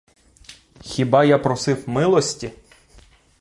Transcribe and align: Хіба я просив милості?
Хіба 0.81 1.23
я 1.25 1.37
просив 1.37 1.89
милості? 1.89 2.51